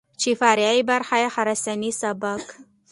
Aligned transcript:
چې 0.21 0.29
فرعي 0.41 0.81
برخې 0.89 1.23
خراساني 1.33 1.91
سبک، 2.01 2.43